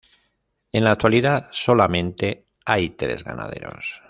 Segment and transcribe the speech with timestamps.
[0.71, 3.99] En la actualidad, solamente hay tres ganaderos.